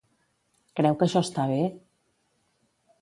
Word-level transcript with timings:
Creu 0.79 0.97
que 1.01 1.05
això 1.07 1.23
està 1.27 1.45
bé? 1.53 1.59